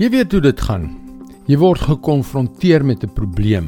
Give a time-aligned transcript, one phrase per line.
[0.00, 0.86] Jy weet hoe dit gaan.
[1.44, 3.66] Jy word gekonfronteer met 'n probleem,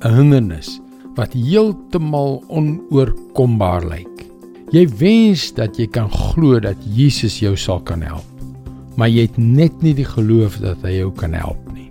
[0.00, 0.80] 'n hindernis
[1.14, 4.24] wat heeltemal onoorkombaar lyk.
[4.72, 8.24] Jy wens dat jy kan glo dat Jesus jou sal kan help,
[8.96, 11.90] maar jy het net nie die geloof dat hy jou kan help nie.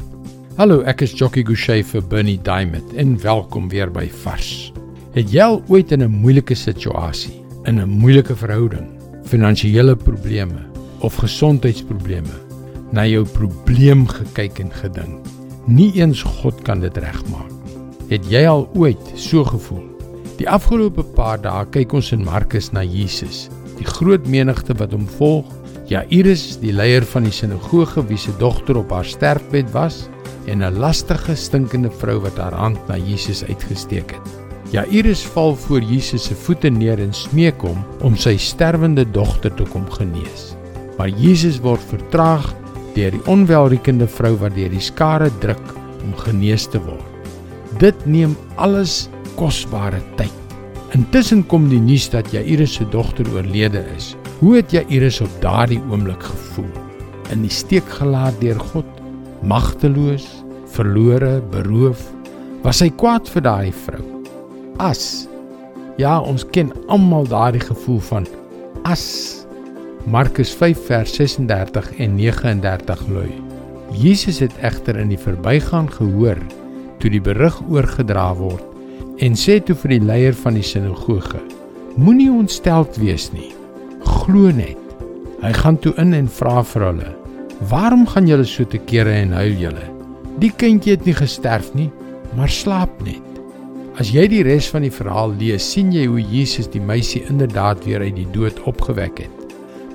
[0.58, 4.74] Hallo, ek is Jockey Gouchee vir Bernie Diamond en welkom weer by Vars.
[5.14, 8.88] Het jy al ooit in 'n moeilike situasie, in 'n moeilike verhouding,
[9.24, 10.66] finansiële probleme
[11.00, 12.53] of gesondheidsprobleme
[12.94, 15.32] na jou probleem gekyk en gedink.
[15.66, 17.80] Nie eens God kan dit regmaak nie.
[18.12, 19.86] Het jy al ooit so gevoel?
[20.38, 23.48] Die afgelope paar dae kyk ons in Markus na Jesus,
[23.80, 25.50] die groot menigte wat hom volg.
[25.90, 30.08] Jairus, die leier van die sinagoge wie se dogter op haar sterfbed was,
[30.48, 34.28] en 'n lastige, stinkende vrou wat haar hand na Jesus uitgesteek het.
[34.72, 39.64] Jairus val voor Jesus se voete neer en smeek hom om sy sterwende dogter te
[39.64, 40.56] kom genees.
[40.98, 42.54] Maar Jesus word vertraag
[42.96, 47.30] deur die onwelriekende vrou wat deur die skare druk om genees te word.
[47.82, 49.08] Dit neem alles
[49.40, 50.34] kosbare tyd.
[50.94, 54.14] Intussen kom die nuus dat Jairus se dogter oorlede is.
[54.40, 56.70] Hoe het Jairus op daardie oomblik gevoel?
[57.34, 58.86] In die steek gelaat deur God,
[59.42, 60.28] magteloos,
[60.76, 62.04] verlore, beroof,
[62.64, 64.04] was hy kwaad vir daai vrou.
[64.82, 65.26] As
[65.98, 68.28] ja, ons ken almal daardie gevoel van
[68.90, 69.43] as
[70.06, 73.32] Markus 5 vers 36 en 39 lui.
[73.96, 76.40] Jesus het egter in die verbygaan gehoor
[77.00, 81.40] toe die berig oorgedra word en sê toe vir die leier van die sinagoge:
[81.96, 83.54] Moenie ontsteld wees nie.
[84.04, 84.80] Glo net.
[85.40, 87.12] Hy gaan toe in en vra vir hulle:
[87.72, 89.86] Waarom gaan julle so te kere en huil julle?
[90.44, 91.88] Die kindjie het nie gesterf nie,
[92.36, 93.24] maar slaap net.
[93.96, 97.86] As jy die res van die verhaal lees, sien jy hoe Jesus die meisie inderdaad
[97.88, 99.43] weer uit die dood opgewek het.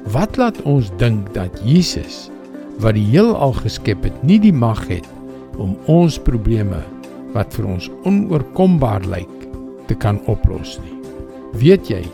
[0.06, 2.28] Wat laat ons dink dat Jesus
[2.78, 5.06] wat die heelal geskep het, nie die mag het
[5.58, 6.78] om ons probleme
[7.34, 9.34] wat vir ons onoorkombaar lyk
[9.90, 10.94] te kan oplos nie.
[11.58, 12.04] Weet jy,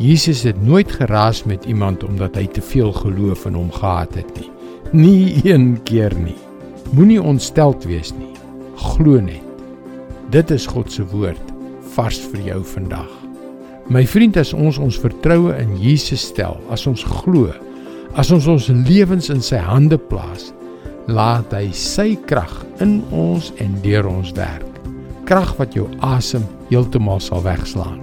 [0.00, 4.32] Jesus het nooit geraas met iemand omdat hy te veel geloof in hom gehad het
[4.38, 4.48] nie.
[4.90, 6.38] Nie een keer nie.
[6.96, 8.32] Moenie ontsteld wees nie.
[8.80, 9.44] Glo net.
[10.32, 11.56] Dit is God se woord
[11.94, 13.19] vars vir jou vandag.
[13.90, 17.48] My vriend, as ons ons vertroue in Jesus stel, as ons glo,
[18.14, 20.52] as ons ons lewens in sy hande plaas,
[21.10, 22.52] laat hy sy krag
[22.84, 24.78] in ons en deur ons werk.
[25.26, 27.98] Krag wat jou asem heeltemal sal wegslaan.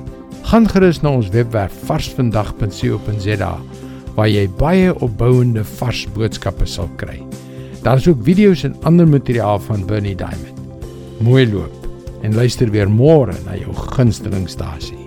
[0.52, 3.54] Gaan gerus na ons webwerf varsvandag.co.za
[4.20, 7.22] waar jy baie opbouende vars boodskappe sal kry.
[7.88, 10.64] Daar is ook video's en ander materiaal van Bernie Diamond.
[11.24, 15.07] Mooi loop en luister weer môre na jou gunstelingstasie.